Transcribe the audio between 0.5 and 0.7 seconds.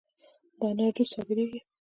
د